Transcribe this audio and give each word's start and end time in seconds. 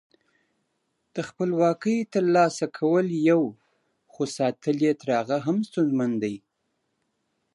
د 1.13 1.17
خپلواکۍ 1.29 1.97
تر 2.13 2.23
لاسه 2.35 2.65
کول 2.77 3.07
یو، 3.29 3.41
خو 4.13 4.21
ساتل 4.37 4.75
یې 4.85 4.93
تر 5.01 5.09
هغه 5.19 5.37
هم 5.45 5.57
ستونزمن 5.69 6.11
دي. 6.23 6.35